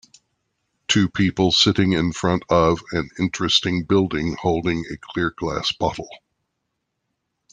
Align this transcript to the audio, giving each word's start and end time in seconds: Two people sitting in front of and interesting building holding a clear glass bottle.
Two 0.87 1.07
people 1.07 1.51
sitting 1.51 1.91
in 1.93 2.11
front 2.11 2.41
of 2.49 2.81
and 2.91 3.11
interesting 3.19 3.83
building 3.83 4.35
holding 4.41 4.83
a 4.91 4.97
clear 4.97 5.29
glass 5.29 5.71
bottle. 5.73 6.09